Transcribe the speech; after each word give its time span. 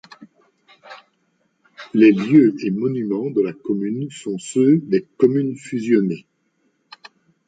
Les 1.93 2.11
lieux 2.11 2.55
et 2.65 2.71
monuments 2.71 3.29
de 3.29 3.39
la 3.43 3.53
commune 3.53 4.09
sont 4.09 4.39
ceux 4.39 4.79
des 4.79 5.05
communes 5.17 5.55
fusionnées. 5.55 6.25